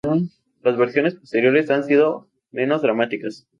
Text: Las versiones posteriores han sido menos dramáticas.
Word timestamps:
Las 0.63 0.77
versiones 0.79 1.13
posteriores 1.13 1.69
han 1.69 1.83
sido 1.83 2.27
menos 2.51 2.81
dramáticas. 2.81 3.45